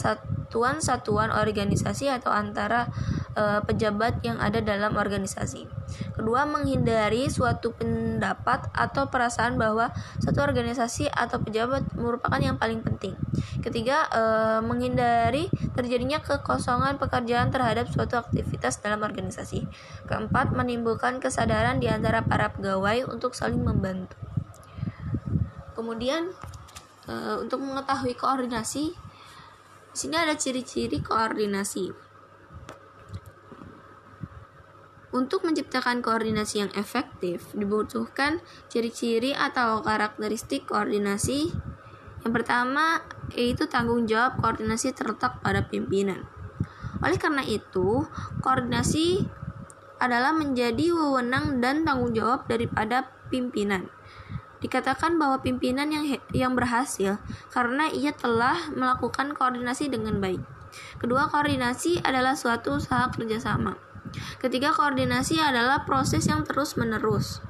satuan-satuan 0.57 1.29
organisasi 1.37 2.09
atau 2.09 2.33
antara 2.33 2.89
uh, 3.37 3.61
pejabat 3.61 4.25
yang 4.25 4.41
ada 4.41 4.65
dalam 4.65 4.97
organisasi. 4.97 5.69
Kedua, 6.17 6.49
menghindari 6.49 7.29
suatu 7.29 7.77
pendapat 7.77 8.73
atau 8.73 9.13
perasaan 9.13 9.61
bahwa 9.61 9.93
satu 10.17 10.41
organisasi 10.41 11.13
atau 11.13 11.45
pejabat 11.45 11.85
merupakan 11.93 12.41
yang 12.41 12.57
paling 12.57 12.81
penting. 12.81 13.13
Ketiga, 13.61 14.09
uh, 14.09 14.65
menghindari 14.65 15.53
terjadinya 15.77 16.25
kekosongan 16.25 16.97
pekerjaan 16.97 17.53
terhadap 17.53 17.93
suatu 17.93 18.17
aktivitas 18.17 18.81
dalam 18.81 19.05
organisasi. 19.05 19.69
Keempat, 20.09 20.57
menimbulkan 20.57 21.21
kesadaran 21.21 21.85
di 21.85 21.93
antara 21.93 22.25
para 22.25 22.49
pegawai 22.57 23.13
untuk 23.13 23.37
saling 23.37 23.61
membantu. 23.61 24.17
Kemudian, 25.77 26.33
uh, 27.13 27.45
untuk 27.45 27.61
mengetahui 27.61 28.17
koordinasi, 28.17 28.97
di 28.97 29.06
sini 29.97 30.21
ada 30.21 30.37
ciri-ciri 30.37 31.01
koordinasi. 31.01 32.07
Untuk 35.17 35.49
menciptakan 35.49 36.05
koordinasi 36.05 36.69
yang 36.69 36.73
efektif, 36.77 37.49
dibutuhkan 37.57 38.45
ciri-ciri 38.69 39.33
atau 39.33 39.81
karakteristik 39.81 40.69
koordinasi. 40.69 41.57
Yang 42.21 42.33
pertama, 42.37 43.01
yaitu 43.33 43.65
tanggung 43.65 44.05
jawab 44.05 44.37
koordinasi 44.45 44.93
terletak 44.93 45.41
pada 45.41 45.65
pimpinan. 45.65 46.29
Oleh 47.01 47.17
karena 47.17 47.41
itu, 47.49 48.05
koordinasi 48.45 49.25
adalah 49.97 50.37
menjadi 50.37 50.93
wewenang 50.93 51.65
dan 51.65 51.89
tanggung 51.89 52.13
jawab 52.13 52.45
daripada 52.45 53.09
pimpinan. 53.33 53.89
Dikatakan 54.67 55.15
bahwa 55.15 55.47
pimpinan 55.47 55.95
yang 55.95 56.19
yang 56.35 56.59
berhasil 56.59 57.23
karena 57.55 57.87
ia 57.87 58.11
telah 58.11 58.67
melakukan 58.75 59.31
koordinasi 59.31 59.87
dengan 59.87 60.19
baik. 60.19 60.43
Kedua, 60.99 61.31
koordinasi 61.31 62.03
adalah 62.03 62.35
suatu 62.35 62.83
usaha 62.83 63.07
kerjasama. 63.15 63.79
Ketiga, 64.43 64.75
koordinasi 64.75 65.39
adalah 65.39 65.87
proses 65.87 66.27
yang 66.27 66.43
terus-menerus. 66.43 67.47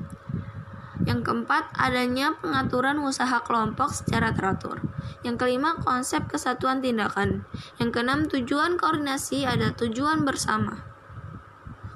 Yang 1.08 1.24
keempat, 1.24 1.72
adanya 1.72 2.36
pengaturan 2.36 3.00
usaha 3.00 3.40
kelompok 3.40 3.96
secara 3.96 4.36
teratur. 4.36 4.84
Yang 5.24 5.40
kelima, 5.40 5.80
konsep 5.80 6.28
kesatuan 6.28 6.84
tindakan. 6.84 7.48
Yang 7.80 7.96
keenam, 7.96 8.20
tujuan 8.28 8.76
koordinasi 8.76 9.48
ada 9.48 9.72
tujuan 9.72 10.28
bersama. 10.28 10.84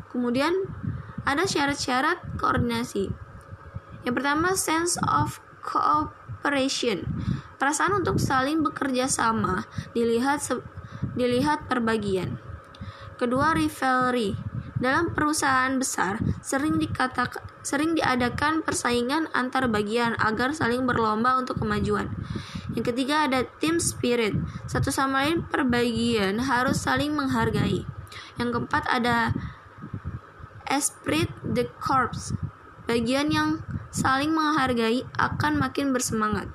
Kemudian, 0.09 0.57
ada 1.29 1.45
syarat-syarat 1.45 2.41
koordinasi. 2.41 3.30
Yang 4.05 4.15
pertama, 4.21 4.57
sense 4.57 4.97
of 5.05 5.41
cooperation. 5.61 7.05
Perasaan 7.61 8.01
untuk 8.01 8.17
saling 8.17 8.65
bekerja 8.65 9.05
sama 9.09 9.69
dilihat 9.93 10.41
dilihat 11.17 11.69
perbagian. 11.69 12.41
Kedua, 13.21 13.53
rivalry 13.53 14.33
dalam 14.81 15.13
perusahaan 15.13 15.77
besar, 15.77 16.17
sering 16.41 16.81
dikatakan 16.81 17.45
sering 17.61 17.93
diadakan 17.93 18.65
persaingan 18.65 19.29
antar 19.37 19.69
bagian 19.69 20.17
agar 20.17 20.57
saling 20.57 20.89
berlomba 20.89 21.37
untuk 21.37 21.61
kemajuan. 21.61 22.09
Yang 22.73 22.97
ketiga 22.97 23.29
ada 23.29 23.45
team 23.61 23.77
spirit. 23.77 24.33
Satu 24.65 24.89
sama 24.89 25.29
lain 25.29 25.45
perbagian 25.45 26.41
harus 26.41 26.81
saling 26.81 27.13
menghargai. 27.13 27.85
Yang 28.41 28.49
keempat 28.57 28.89
ada 28.89 29.37
esprit 30.65 31.29
de 31.45 31.69
corps. 31.77 32.33
Bagian 32.91 33.31
yang 33.31 33.63
saling 33.95 34.35
menghargai 34.35 35.07
akan 35.15 35.63
makin 35.63 35.95
bersemangat. 35.95 36.51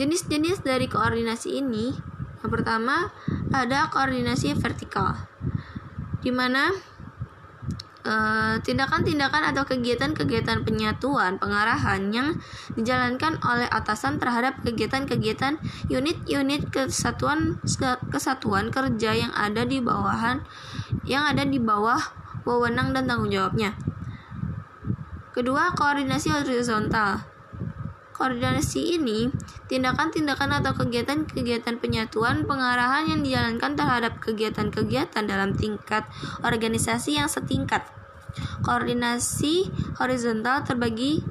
Jenis-jenis 0.00 0.64
dari 0.64 0.88
koordinasi 0.88 1.60
ini, 1.60 1.92
yang 2.40 2.48
pertama 2.48 3.12
ada 3.52 3.92
koordinasi 3.92 4.56
vertikal 4.56 5.28
di 6.24 6.32
mana 6.32 6.72
eh, 8.08 8.56
tindakan-tindakan 8.64 9.52
atau 9.52 9.68
kegiatan-kegiatan 9.68 10.64
penyatuan 10.64 11.36
pengarahan 11.36 12.08
yang 12.08 12.40
dijalankan 12.80 13.36
oleh 13.44 13.68
atasan 13.68 14.16
terhadap 14.16 14.64
kegiatan-kegiatan 14.64 15.60
unit-unit 15.92 16.72
kesatuan 16.72 17.60
kesatuan 18.08 18.72
kerja 18.72 19.12
yang 19.12 19.32
ada 19.36 19.68
di 19.68 19.84
bawahan 19.84 20.40
yang 21.04 21.28
ada 21.28 21.44
di 21.44 21.60
bawah 21.60 22.23
wewenang 22.44 22.92
dan 22.92 23.08
tanggung 23.08 23.32
jawabnya. 23.32 23.72
Kedua, 25.34 25.74
koordinasi 25.74 26.30
horizontal 26.30 27.34
Koordinasi 28.14 28.94
ini, 28.94 29.26
tindakan-tindakan 29.66 30.62
atau 30.62 30.70
kegiatan-kegiatan 30.78 31.82
penyatuan 31.82 32.46
pengarahan 32.46 33.10
yang 33.10 33.26
dijalankan 33.26 33.74
terhadap 33.74 34.22
kegiatan-kegiatan 34.22 35.26
dalam 35.26 35.58
tingkat 35.58 36.06
organisasi 36.46 37.18
yang 37.18 37.26
setingkat. 37.26 37.82
Koordinasi 38.62 39.66
horizontal 39.98 40.62
terbagi 40.62 41.26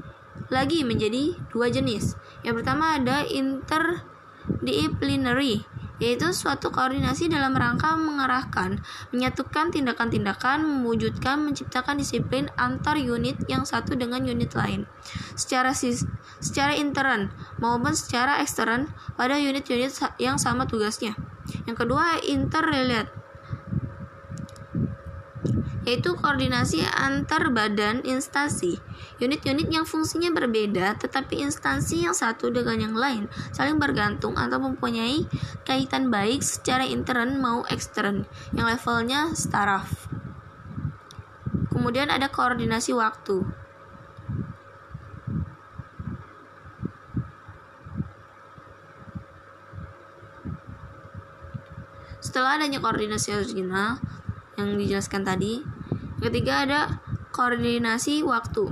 lagi 0.52 0.84
menjadi 0.84 1.40
dua 1.56 1.72
jenis. 1.72 2.20
Yang 2.44 2.68
pertama 2.68 3.00
ada 3.00 3.24
interdisciplinary 3.32 5.64
yaitu 6.04 6.36
suatu 6.36 6.68
koordinasi 6.68 7.32
dalam 7.32 7.56
rangka 7.56 7.96
mengarahkan, 7.96 8.84
menyatukan 9.16 9.72
tindakan-tindakan, 9.72 10.84
mewujudkan, 10.84 11.40
menciptakan 11.40 11.96
disiplin 11.96 12.52
antar 12.60 13.00
unit 13.00 13.40
yang 13.48 13.64
satu 13.64 13.96
dengan 13.96 14.28
unit 14.28 14.52
lain, 14.52 14.84
secara 15.40 15.72
secara 16.44 16.76
intern 16.76 17.32
maupun 17.64 17.96
secara 17.96 18.44
ekstern 18.44 18.92
pada 19.16 19.40
unit-unit 19.40 19.96
yang 20.20 20.36
sama 20.36 20.68
tugasnya. 20.68 21.16
Yang 21.64 21.88
kedua, 21.88 22.20
interrelate 22.28 23.23
yaitu 25.84 26.16
koordinasi 26.16 26.84
antar 26.96 27.52
badan 27.52 28.04
instansi. 28.04 28.80
Unit-unit 29.20 29.68
yang 29.72 29.84
fungsinya 29.84 30.32
berbeda 30.32 31.00
tetapi 31.00 31.44
instansi 31.44 32.04
yang 32.08 32.16
satu 32.16 32.52
dengan 32.52 32.80
yang 32.80 32.96
lain 32.96 33.32
saling 33.52 33.80
bergantung 33.80 34.36
atau 34.36 34.60
mempunyai 34.60 35.28
kaitan 35.68 36.12
baik 36.12 36.44
secara 36.44 36.84
intern 36.88 37.40
mau 37.40 37.64
ekstern 37.68 38.28
yang 38.56 38.68
levelnya 38.68 39.36
staraf. 39.36 40.08
Kemudian 41.72 42.08
ada 42.08 42.32
koordinasi 42.32 42.96
waktu. 42.96 43.44
Setelah 52.24 52.56
adanya 52.56 52.80
koordinasi 52.80 53.36
original 53.36 54.00
yang 54.58 54.78
dijelaskan 54.78 55.26
tadi, 55.26 55.64
ketiga 56.22 56.68
ada 56.68 56.82
koordinasi 57.34 58.22
waktu. 58.22 58.70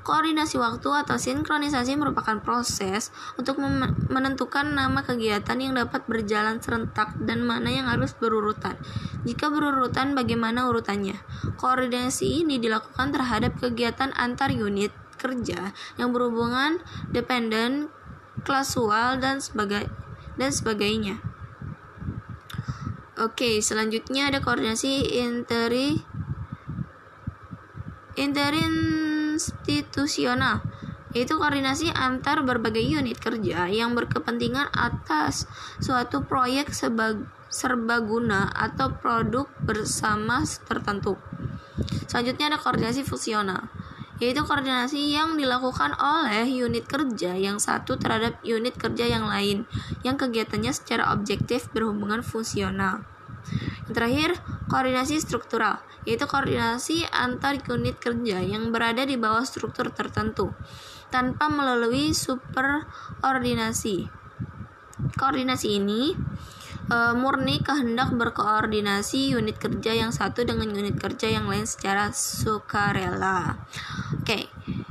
Koordinasi 0.00 0.56
waktu 0.56 0.88
atau 0.96 1.20
sinkronisasi 1.20 1.92
merupakan 2.00 2.40
proses 2.40 3.12
untuk 3.36 3.60
menentukan 4.08 4.72
nama 4.72 5.04
kegiatan 5.04 5.60
yang 5.60 5.76
dapat 5.76 6.08
berjalan 6.08 6.56
serentak 6.56 7.20
dan 7.20 7.44
mana 7.44 7.68
yang 7.68 7.84
harus 7.84 8.16
berurutan. 8.16 8.80
Jika 9.28 9.52
berurutan, 9.52 10.16
bagaimana 10.16 10.72
urutannya? 10.72 11.20
Koordinasi 11.60 12.42
ini 12.42 12.56
dilakukan 12.56 13.12
terhadap 13.12 13.60
kegiatan 13.60 14.16
antar 14.16 14.48
unit 14.48 14.90
kerja 15.20 15.76
yang 16.00 16.16
berhubungan 16.16 16.80
dependen, 17.12 17.92
klasual, 18.40 19.20
dan 19.20 19.44
sebagai 19.44 19.84
dan 20.40 20.48
sebagainya. 20.48 21.29
Oke, 23.20 23.60
selanjutnya 23.60 24.32
ada 24.32 24.40
koordinasi 24.40 25.20
interi 25.20 25.92
interinstitusional 28.16 30.64
yaitu 31.12 31.36
koordinasi 31.36 31.92
antar 31.92 32.40
berbagai 32.46 32.80
unit 32.80 33.20
kerja 33.20 33.68
yang 33.68 33.92
berkepentingan 33.92 34.72
atas 34.72 35.44
suatu 35.84 36.24
proyek 36.24 36.72
serbaguna 37.52 38.48
atau 38.56 38.88
produk 38.96 39.44
bersama 39.68 40.40
tertentu. 40.64 41.20
Selanjutnya 42.08 42.48
ada 42.54 42.62
koordinasi 42.62 43.04
fungsional, 43.04 43.68
yaitu 44.20 44.44
koordinasi 44.44 45.16
yang 45.16 45.40
dilakukan 45.40 45.96
oleh 45.96 46.44
unit 46.44 46.84
kerja 46.84 47.32
yang 47.34 47.56
satu 47.56 47.96
terhadap 47.96 48.36
unit 48.44 48.76
kerja 48.76 49.08
yang 49.08 49.24
lain, 49.24 49.64
yang 50.04 50.20
kegiatannya 50.20 50.70
secara 50.76 51.08
objektif 51.16 51.72
berhubungan 51.72 52.20
fungsional. 52.20 53.00
Yang 53.88 53.94
terakhir, 53.96 54.30
koordinasi 54.68 55.18
struktural, 55.24 55.80
yaitu 56.04 56.28
koordinasi 56.28 57.08
antar 57.08 57.58
unit 57.72 57.96
kerja 57.96 58.44
yang 58.44 58.68
berada 58.70 59.08
di 59.08 59.16
bawah 59.16 59.42
struktur 59.42 59.88
tertentu 59.90 60.52
tanpa 61.08 61.48
melalui 61.50 62.12
superordinasi. 62.14 64.06
Koordinasi 65.16 65.68
ini 65.80 66.12
e, 66.90 66.98
murni 67.14 67.62
kehendak 67.62 68.10
berkoordinasi 68.12 69.32
unit 69.38 69.56
kerja 69.62 69.94
yang 69.94 70.10
satu 70.10 70.42
dengan 70.42 70.74
unit 70.74 70.98
kerja 70.98 71.30
yang 71.30 71.46
lain 71.46 71.64
secara 71.64 72.10
sukarela. 72.10 73.62
Oke, 74.18 74.50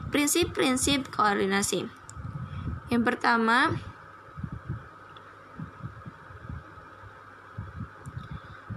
prinsip-prinsip 0.10 1.12
koordinasi. 1.12 1.86
Yang 2.90 3.04
pertama, 3.04 3.76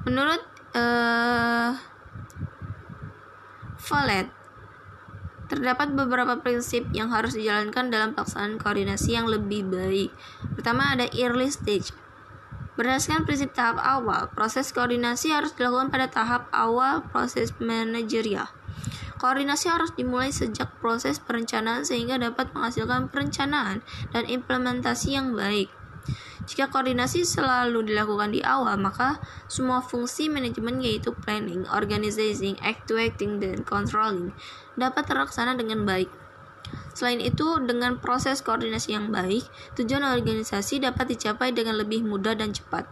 Menurut 0.02 0.42
uh, 0.74 1.78
Follett, 3.78 4.26
terdapat 5.46 5.94
beberapa 5.94 6.42
prinsip 6.42 6.90
yang 6.90 7.14
harus 7.14 7.38
dijalankan 7.38 7.86
dalam 7.86 8.10
pelaksanaan 8.10 8.58
koordinasi 8.58 9.14
yang 9.14 9.30
lebih 9.30 9.62
baik. 9.70 10.10
Pertama 10.58 10.98
ada 10.98 11.06
early 11.14 11.54
stage. 11.54 11.94
Berdasarkan 12.72 13.28
prinsip 13.28 13.52
tahap 13.52 13.76
awal, 13.84 14.32
proses 14.32 14.72
koordinasi 14.72 15.28
harus 15.28 15.52
dilakukan 15.52 15.92
pada 15.92 16.08
tahap 16.08 16.48
awal 16.56 17.04
proses 17.12 17.52
manajerial. 17.60 18.48
Koordinasi 19.20 19.68
harus 19.68 19.92
dimulai 19.92 20.32
sejak 20.32 20.80
proses 20.80 21.20
perencanaan 21.20 21.84
sehingga 21.84 22.16
dapat 22.16 22.50
menghasilkan 22.56 23.12
perencanaan 23.12 23.84
dan 24.10 24.24
implementasi 24.24 25.14
yang 25.14 25.36
baik. 25.36 25.68
Jika 26.42 26.72
koordinasi 26.72 27.22
selalu 27.22 27.86
dilakukan 27.86 28.34
di 28.34 28.42
awal, 28.42 28.74
maka 28.74 29.22
semua 29.46 29.78
fungsi 29.78 30.26
manajemen 30.26 30.82
yaitu 30.82 31.14
planning, 31.14 31.62
organizing, 31.70 32.58
actuating, 32.58 33.38
dan 33.38 33.62
controlling 33.62 34.34
dapat 34.74 35.06
terlaksana 35.06 35.54
dengan 35.54 35.86
baik. 35.86 36.21
Selain 36.92 37.18
itu, 37.18 37.58
dengan 37.64 37.96
proses 37.98 38.44
koordinasi 38.44 38.92
yang 38.92 39.08
baik, 39.08 39.48
tujuan 39.74 40.04
organisasi 40.04 40.84
dapat 40.84 41.16
dicapai 41.16 41.50
dengan 41.50 41.80
lebih 41.80 42.04
mudah 42.04 42.36
dan 42.36 42.52
cepat. 42.52 42.84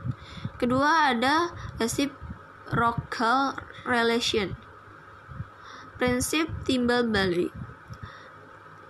Kedua, 0.56 1.12
ada 1.12 1.52
reciprocal 1.76 3.56
relation. 3.84 4.56
Prinsip 6.00 6.48
timbal 6.64 7.04
balik 7.12 7.52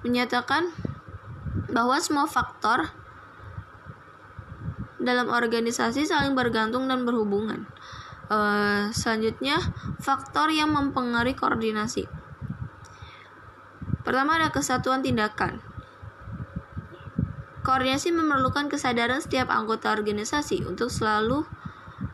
menyatakan 0.06 0.72
bahwa 1.68 1.98
semua 2.00 2.24
faktor 2.24 2.88
dalam 5.00 5.32
organisasi 5.32 6.04
saling 6.04 6.36
bergantung 6.36 6.86
dan 6.86 7.08
berhubungan. 7.08 7.64
Uh, 8.30 8.94
selanjutnya, 8.94 9.58
faktor 9.98 10.54
yang 10.54 10.70
mempengaruhi 10.70 11.34
koordinasi. 11.34 12.06
Pertama 14.10 14.42
ada 14.42 14.50
kesatuan 14.50 15.06
tindakan. 15.06 15.62
Koordinasi 17.62 18.10
memerlukan 18.10 18.66
kesadaran 18.66 19.22
setiap 19.22 19.46
anggota 19.54 19.94
organisasi 19.94 20.66
untuk 20.66 20.90
selalu 20.90 21.46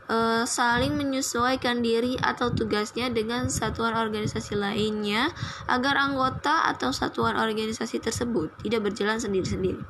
uh, 0.05 0.45
saling 0.45 0.93
menyesuaikan 0.93 1.81
diri 1.81 2.13
atau 2.21 2.53
tugasnya 2.53 3.09
dengan 3.09 3.49
satuan 3.49 3.97
organisasi 3.97 4.53
lainnya 4.53 5.33
agar 5.65 5.97
anggota 5.97 6.69
atau 6.69 6.93
satuan 6.93 7.33
organisasi 7.33 7.97
tersebut 7.97 8.53
tidak 8.61 8.93
berjalan 8.93 9.17
sendiri-sendiri. 9.17 9.81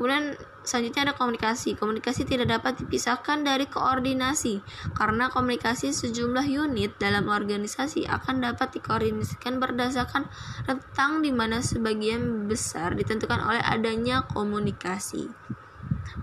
Kemudian 0.00 0.32
selanjutnya 0.68 1.08
ada 1.08 1.14
komunikasi. 1.16 1.72
Komunikasi 1.80 2.28
tidak 2.28 2.52
dapat 2.52 2.84
dipisahkan 2.84 3.40
dari 3.40 3.64
koordinasi 3.64 4.60
karena 4.92 5.32
komunikasi 5.32 5.96
sejumlah 5.96 6.44
unit 6.44 7.00
dalam 7.00 7.32
organisasi 7.32 8.04
akan 8.04 8.44
dapat 8.44 8.76
dikoordinasikan 8.76 9.56
berdasarkan 9.56 10.28
rentang 10.68 11.24
di 11.24 11.32
mana 11.32 11.64
sebagian 11.64 12.44
besar 12.44 12.92
ditentukan 12.92 13.40
oleh 13.40 13.64
adanya 13.64 14.28
komunikasi. 14.28 15.32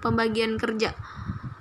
Pembagian 0.06 0.62
kerja 0.62 0.94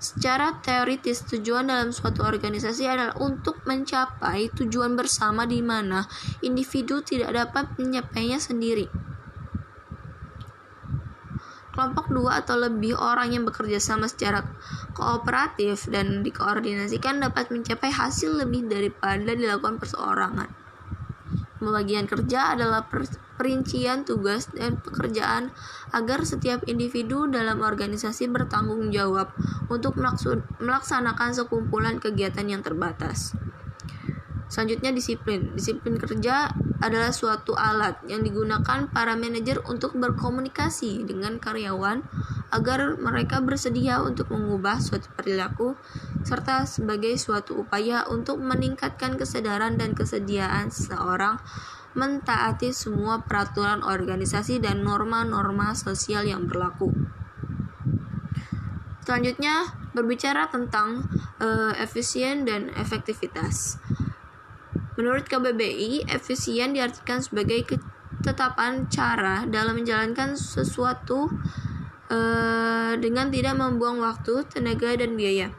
Secara 0.04 0.60
teoritis, 0.60 1.24
tujuan 1.24 1.64
dalam 1.64 1.88
suatu 1.88 2.28
organisasi 2.28 2.84
adalah 2.84 3.16
untuk 3.24 3.64
mencapai 3.64 4.52
tujuan 4.52 5.00
bersama 5.00 5.48
di 5.48 5.64
mana 5.64 6.04
individu 6.44 7.00
tidak 7.00 7.32
dapat 7.32 7.72
menyapainya 7.80 8.36
sendiri. 8.36 8.84
Kelompok 11.74 12.06
dua 12.14 12.38
atau 12.38 12.54
lebih 12.54 12.94
orang 12.94 13.34
yang 13.34 13.42
bekerja 13.42 13.82
sama 13.82 14.06
secara 14.06 14.46
kooperatif 14.94 15.90
dan 15.90 16.22
dikoordinasikan 16.22 17.18
dapat 17.18 17.50
mencapai 17.50 17.90
hasil 17.90 18.46
lebih 18.46 18.70
daripada 18.70 19.34
dilakukan 19.34 19.82
perseorangan. 19.82 20.46
Pembagian 21.58 22.06
kerja 22.06 22.54
adalah 22.54 22.86
perincian 23.34 24.06
tugas 24.06 24.46
dan 24.54 24.78
pekerjaan 24.78 25.50
agar 25.90 26.22
setiap 26.22 26.62
individu 26.70 27.26
dalam 27.26 27.64
organisasi 27.64 28.30
bertanggung 28.30 28.94
jawab 28.94 29.34
untuk 29.66 29.98
melaksanakan 30.62 31.30
sekumpulan 31.34 31.98
kegiatan 31.98 32.46
yang 32.46 32.62
terbatas. 32.62 33.34
Selanjutnya 34.46 34.94
disiplin. 34.94 35.50
Disiplin 35.56 35.98
kerja 35.98 36.54
adalah 36.84 37.16
suatu 37.16 37.56
alat 37.56 38.04
yang 38.04 38.20
digunakan 38.20 38.92
para 38.92 39.16
manajer 39.16 39.64
untuk 39.64 39.96
berkomunikasi 39.96 41.08
dengan 41.08 41.40
karyawan 41.40 42.04
agar 42.52 43.00
mereka 43.00 43.40
bersedia 43.40 44.04
untuk 44.04 44.28
mengubah 44.28 44.76
suatu 44.84 45.08
perilaku 45.16 45.80
serta 46.28 46.68
sebagai 46.68 47.16
suatu 47.16 47.64
upaya 47.64 48.04
untuk 48.12 48.36
meningkatkan 48.36 49.16
kesadaran 49.16 49.80
dan 49.80 49.96
kesediaan 49.96 50.68
seseorang 50.68 51.40
mentaati 51.96 52.74
semua 52.74 53.24
peraturan 53.24 53.80
organisasi 53.80 54.60
dan 54.60 54.84
norma-norma 54.84 55.72
sosial 55.72 56.26
yang 56.26 56.44
berlaku. 56.44 56.90
Selanjutnya 59.04 59.68
berbicara 59.94 60.50
tentang 60.50 61.06
uh, 61.38 61.72
efisien 61.78 62.42
dan 62.42 62.72
efektivitas. 62.74 63.78
Menurut 64.94 65.26
KBBI, 65.26 66.06
efisien 66.06 66.70
diartikan 66.70 67.18
sebagai 67.18 67.66
ketetapan 67.66 68.86
cara 68.86 69.42
dalam 69.50 69.82
menjalankan 69.82 70.38
sesuatu 70.38 71.26
uh, 72.10 72.92
dengan 72.98 73.28
tidak 73.34 73.58
membuang 73.58 73.98
waktu, 73.98 74.46
tenaga, 74.46 74.94
dan 74.94 75.18
biaya. 75.18 75.50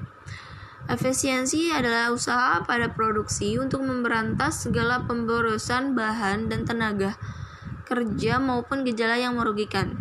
Efisiensi 0.85 1.73
adalah 1.73 2.13
usaha 2.13 2.61
pada 2.61 2.93
produksi 2.93 3.57
untuk 3.57 3.81
memberantas 3.81 4.69
segala 4.69 5.01
pemborosan 5.03 5.97
bahan 5.97 6.45
dan 6.45 6.61
tenaga 6.61 7.17
kerja 7.89 8.37
maupun 8.37 8.85
gejala 8.85 9.17
yang 9.17 9.37
merugikan. 9.37 9.97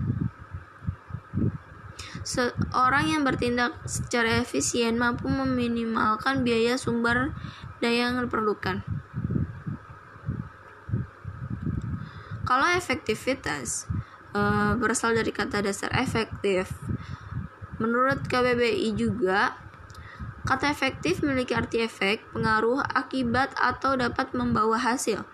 Seorang 2.25 3.13
yang 3.13 3.23
bertindak 3.25 3.77
secara 3.85 4.41
efisien 4.41 4.97
mampu 4.97 5.29
meminimalkan 5.29 6.41
biaya 6.41 6.81
sumber 6.81 7.37
daya 7.85 8.09
yang 8.09 8.25
diperlukan. 8.25 8.81
Kalau 12.45 12.69
efektivitas 12.77 13.89
e, 14.37 14.41
berasal 14.77 15.17
dari 15.17 15.33
kata 15.33 15.65
dasar 15.65 15.91
efektif, 15.97 16.69
menurut 17.81 18.25
KBBI 18.29 18.93
juga 18.97 19.65
Kata 20.45 20.69
efektif 20.69 21.25
memiliki 21.25 21.57
arti 21.57 21.81
efek, 21.81 22.21
pengaruh, 22.37 22.85
akibat, 22.85 23.57
atau 23.57 23.97
dapat 23.97 24.37
membawa 24.37 24.77
hasil. 24.77 25.25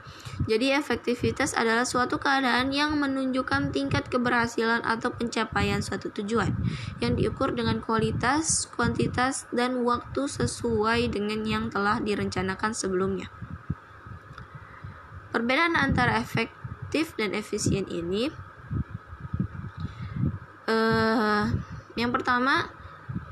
Jadi 0.46 0.70
efektivitas 0.70 1.58
adalah 1.58 1.82
suatu 1.82 2.22
keadaan 2.22 2.70
yang 2.70 2.94
menunjukkan 2.94 3.74
tingkat 3.74 4.06
keberhasilan 4.06 4.86
atau 4.86 5.10
pencapaian 5.10 5.82
suatu 5.82 6.14
tujuan 6.14 6.54
yang 7.02 7.18
diukur 7.18 7.50
dengan 7.50 7.82
kualitas, 7.82 8.70
kuantitas, 8.70 9.50
dan 9.50 9.82
waktu 9.82 10.30
sesuai 10.30 11.10
dengan 11.10 11.42
yang 11.42 11.74
telah 11.74 11.98
direncanakan 11.98 12.70
sebelumnya. 12.70 13.34
Perbedaan 15.34 15.74
antara 15.74 16.22
efektif 16.90 17.14
dan 17.14 17.38
efisien 17.38 17.86
ini 17.86 18.34
uh, 20.66 21.46
yang 21.94 22.10
pertama 22.10 22.66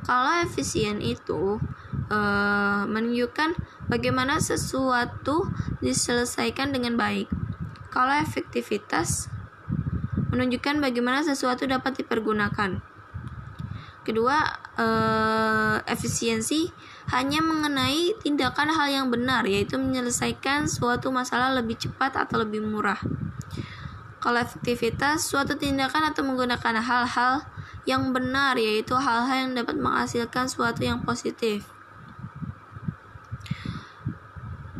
kalau 0.06 0.30
efisien 0.46 1.02
itu 1.02 1.58
uh, 2.06 2.86
menunjukkan 2.86 3.58
bagaimana 3.90 4.38
sesuatu 4.38 5.50
diselesaikan 5.82 6.70
dengan 6.70 6.94
baik. 6.94 7.26
Kalau 7.90 8.14
efektivitas 8.14 9.26
menunjukkan 10.30 10.78
bagaimana 10.78 11.26
sesuatu 11.26 11.66
dapat 11.66 11.98
dipergunakan. 11.98 12.78
Kedua, 14.06 14.38
uh, 14.78 15.82
efisiensi 15.84 16.70
hanya 17.10 17.42
mengenai 17.42 18.14
tindakan 18.22 18.70
hal 18.70 18.88
yang 18.88 19.06
benar, 19.10 19.44
yaitu 19.44 19.76
menyelesaikan 19.76 20.70
suatu 20.70 21.10
masalah 21.10 21.52
lebih 21.56 21.76
cepat 21.76 22.14
atau 22.14 22.40
lebih 22.44 22.62
murah. 22.62 23.00
Kalau 24.18 24.38
efektivitas, 24.42 25.24
suatu 25.24 25.54
tindakan 25.54 26.10
atau 26.10 26.26
menggunakan 26.26 26.82
hal-hal 26.82 27.46
yang 27.88 28.12
benar, 28.12 28.60
yaitu 28.60 28.92
hal-hal 28.92 29.48
yang 29.48 29.52
dapat 29.56 29.78
menghasilkan 29.80 30.50
sesuatu 30.50 30.84
yang 30.84 31.00
positif. 31.00 31.64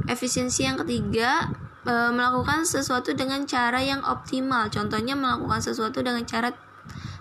Efisiensi 0.05 0.65
yang 0.65 0.77
ketiga, 0.85 1.49
e, 1.85 1.93
melakukan 2.13 2.65
sesuatu 2.65 3.13
dengan 3.13 3.45
cara 3.45 3.81
yang 3.81 4.01
optimal. 4.05 4.69
Contohnya 4.73 5.17
melakukan 5.17 5.61
sesuatu 5.61 6.01
dengan 6.01 6.25
cara 6.25 6.53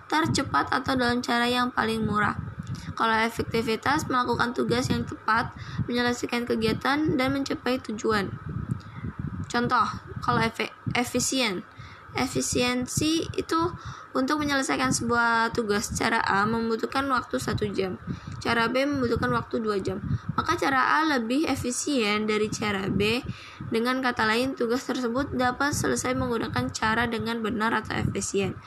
tercepat 0.08 0.72
atau 0.72 0.96
dalam 0.96 1.20
cara 1.20 1.48
yang 1.48 1.72
paling 1.72 2.04
murah. 2.04 2.47
Kalau 2.98 3.14
efektivitas, 3.14 4.10
melakukan 4.10 4.58
tugas 4.58 4.90
yang 4.90 5.06
tepat, 5.06 5.54
menyelesaikan 5.86 6.50
kegiatan, 6.50 7.14
dan 7.14 7.30
mencapai 7.30 7.78
tujuan. 7.86 8.34
Contoh, 9.46 9.86
kalau 10.26 10.42
efisien, 10.98 11.62
efisiensi 12.18 13.30
itu 13.38 13.60
untuk 14.18 14.42
menyelesaikan 14.42 14.90
sebuah 14.90 15.54
tugas 15.54 15.94
cara 15.94 16.18
A 16.26 16.42
membutuhkan 16.50 17.06
waktu 17.14 17.38
satu 17.38 17.70
jam, 17.70 18.02
cara 18.42 18.66
B 18.66 18.82
membutuhkan 18.90 19.30
waktu 19.30 19.62
dua 19.62 19.78
jam. 19.78 20.02
Maka 20.34 20.58
cara 20.58 20.98
A 20.98 21.06
lebih 21.06 21.46
efisien 21.46 22.26
dari 22.26 22.50
cara 22.50 22.90
B. 22.90 23.22
Dengan 23.70 24.02
kata 24.02 24.26
lain, 24.26 24.58
tugas 24.58 24.82
tersebut 24.90 25.38
dapat 25.38 25.78
selesai 25.78 26.18
menggunakan 26.18 26.74
cara 26.74 27.06
dengan 27.06 27.46
benar 27.46 27.78
atau 27.78 27.94
efisien. 27.94 28.58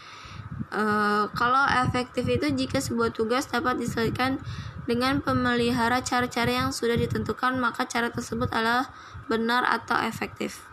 Uh, 0.69 1.25
kalau 1.33 1.65
efektif 1.65 2.29
itu 2.29 2.53
jika 2.53 2.79
sebuah 2.85 3.17
tugas 3.17 3.49
dapat 3.49 3.81
diselesaikan 3.81 4.37
dengan 4.85 5.25
pemelihara 5.25 6.05
cara-cara 6.05 6.51
yang 6.51 6.71
sudah 6.75 7.01
ditentukan, 7.01 7.57
maka 7.57 7.89
cara 7.89 8.13
tersebut 8.13 8.53
adalah 8.53 8.93
benar 9.31 9.65
atau 9.65 9.97
efektif. 10.03 10.67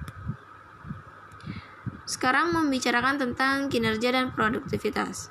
Sekarang 2.08 2.56
membicarakan 2.56 3.20
tentang 3.20 3.68
kinerja 3.68 4.16
dan 4.16 4.32
produktivitas. 4.32 5.30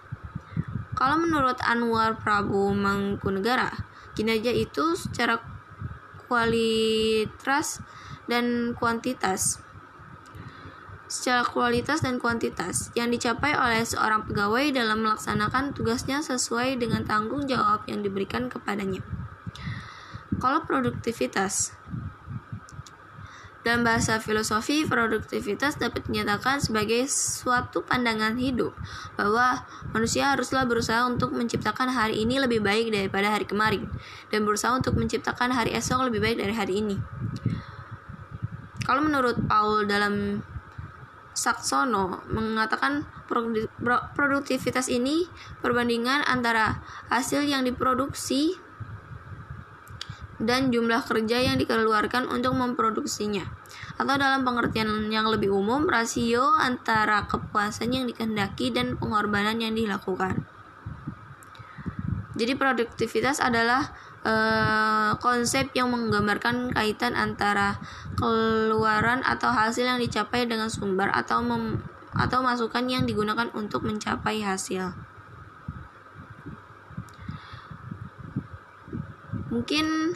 Kalau 0.96 1.20
menurut 1.20 1.60
Anwar 1.64 2.16
Prabu 2.16 2.72
Mangkunegara, 2.72 3.68
kinerja 4.16 4.52
itu 4.52 4.96
secara 4.96 5.40
kualitas 6.28 7.84
dan 8.30 8.72
kuantitas 8.72 9.65
secara 11.06 11.46
kualitas 11.46 12.02
dan 12.02 12.18
kuantitas 12.18 12.90
yang 12.98 13.10
dicapai 13.10 13.54
oleh 13.54 13.86
seorang 13.86 14.26
pegawai 14.26 14.74
dalam 14.74 15.06
melaksanakan 15.06 15.74
tugasnya 15.74 16.22
sesuai 16.22 16.78
dengan 16.82 17.06
tanggung 17.06 17.46
jawab 17.46 17.86
yang 17.86 18.02
diberikan 18.02 18.50
kepadanya. 18.50 19.02
Kalau 20.36 20.66
produktivitas 20.66 21.72
dalam 23.66 23.82
bahasa 23.82 24.22
filosofi, 24.22 24.86
produktivitas 24.86 25.82
dapat 25.82 26.06
dinyatakan 26.06 26.62
sebagai 26.62 27.10
suatu 27.10 27.82
pandangan 27.82 28.38
hidup 28.38 28.70
bahwa 29.18 29.66
manusia 29.90 30.30
haruslah 30.30 30.62
berusaha 30.70 31.02
untuk 31.02 31.34
menciptakan 31.34 31.90
hari 31.90 32.22
ini 32.22 32.38
lebih 32.38 32.62
baik 32.62 32.94
daripada 32.94 33.34
hari 33.34 33.42
kemarin 33.42 33.90
dan 34.30 34.46
berusaha 34.46 34.70
untuk 34.70 34.94
menciptakan 34.94 35.50
hari 35.50 35.74
esok 35.74 36.06
lebih 36.06 36.22
baik 36.22 36.38
dari 36.38 36.54
hari 36.54 36.78
ini. 36.78 36.94
Kalau 38.86 39.02
menurut 39.02 39.34
Paul 39.50 39.90
dalam 39.90 40.46
Saksono 41.36 42.24
mengatakan 42.32 43.04
produktivitas 44.16 44.88
ini 44.88 45.28
perbandingan 45.60 46.24
antara 46.24 46.80
hasil 47.12 47.44
yang 47.44 47.68
diproduksi 47.68 48.56
dan 50.40 50.72
jumlah 50.72 51.04
kerja 51.04 51.44
yang 51.44 51.60
dikeluarkan 51.60 52.28
untuk 52.32 52.56
memproduksinya. 52.56 53.44
Atau 54.00 54.16
dalam 54.16 54.44
pengertian 54.44 55.12
yang 55.12 55.28
lebih 55.28 55.52
umum, 55.52 55.84
rasio 55.88 56.56
antara 56.56 57.24
kepuasan 57.28 57.92
yang 57.92 58.04
dikehendaki 58.08 58.72
dan 58.72 58.96
pengorbanan 58.96 59.60
yang 59.60 59.72
dilakukan. 59.76 60.55
Jadi 62.36 62.52
produktivitas 62.52 63.40
adalah 63.40 63.96
uh, 64.22 65.16
konsep 65.18 65.72
yang 65.72 65.88
menggambarkan 65.88 66.76
kaitan 66.76 67.16
antara 67.16 67.80
keluaran 68.20 69.24
atau 69.24 69.48
hasil 69.48 69.88
yang 69.88 69.96
dicapai 69.96 70.44
dengan 70.44 70.68
sumber 70.68 71.08
atau 71.10 71.40
mem 71.40 71.80
atau 72.16 72.40
masukan 72.40 72.84
yang 72.88 73.04
digunakan 73.04 73.48
untuk 73.52 73.84
mencapai 73.84 74.40
hasil. 74.40 74.92
mungkin 79.56 80.12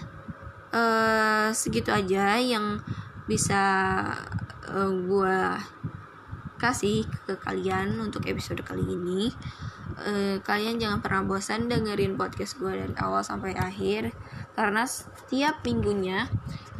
uh, 0.76 1.48
segitu 1.56 1.88
aja 1.88 2.36
yang 2.36 2.84
bisa 3.24 3.62
uh, 4.68 4.84
eh, 4.84 4.92
gue 4.92 5.38
kasih 6.60 7.08
ke 7.24 7.40
kalian 7.40 7.96
untuk 8.04 8.28
episode 8.28 8.60
kali 8.60 8.84
ini 8.84 9.32
uh, 10.00 10.36
kalian 10.40 10.80
jangan 10.80 11.04
pernah 11.04 11.22
bosan 11.28 11.68
dengerin 11.68 12.16
podcast 12.16 12.56
gue 12.56 12.72
dari 12.72 12.94
awal 12.96 13.20
sampai 13.20 13.52
akhir. 13.54 14.10
Karena 14.56 14.88
setiap 14.88 15.62
minggunya 15.62 16.26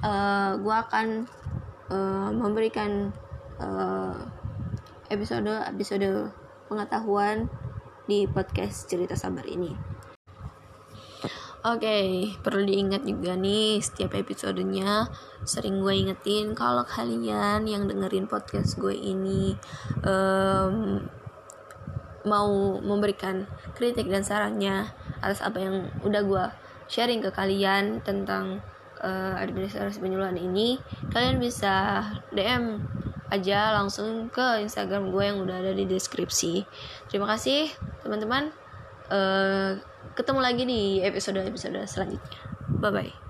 uh, 0.03 0.57
gue 0.57 0.77
akan 0.77 1.29
uh, 1.93 2.31
memberikan 2.33 3.13
uh, 3.61 4.17
episode 5.13 5.51
episode 5.69 6.33
pengetahuan 6.71 7.51
di 8.09 8.27
podcast 8.27 8.89
cerita 8.89 9.15
sabar 9.15 9.45
ini. 9.47 10.01
Oke, 11.61 11.85
okay, 11.85 12.09
perlu 12.41 12.65
diingat 12.65 13.05
juga 13.05 13.37
nih 13.37 13.85
setiap 13.85 14.17
episodenya 14.17 15.13
sering 15.45 15.85
gue 15.85 15.93
ingetin 15.93 16.57
kalau 16.57 16.89
kalian 16.89 17.69
yang 17.69 17.85
dengerin 17.85 18.25
podcast 18.25 18.81
gue 18.81 18.97
ini 18.97 19.61
um, 20.09 21.05
mau 22.25 22.77
memberikan 22.81 23.49
kritik 23.73 24.09
dan 24.09 24.21
sarannya 24.21 24.93
atas 25.25 25.41
apa 25.41 25.61
yang 25.61 25.89
udah 26.05 26.23
gue 26.25 26.45
sharing 26.91 27.23
ke 27.23 27.31
kalian 27.31 28.03
tentang 28.03 28.61
uh, 29.01 29.35
administrasi 29.39 30.03
penyuluhan 30.03 30.37
ini, 30.37 30.77
kalian 31.15 31.41
bisa 31.41 32.05
DM 32.35 32.83
aja 33.31 33.79
langsung 33.79 34.27
ke 34.29 34.67
Instagram 34.67 35.15
gue 35.15 35.23
yang 35.23 35.39
udah 35.41 35.63
ada 35.63 35.73
di 35.73 35.87
deskripsi. 35.87 36.67
Terima 37.07 37.31
kasih 37.31 37.71
teman-teman. 38.03 38.51
Uh, 39.11 39.79
ketemu 40.15 40.41
lagi 40.43 40.63
di 40.67 40.83
episode-episode 41.03 41.79
selanjutnya. 41.87 42.41
Bye 42.83 42.91
bye. 42.91 43.30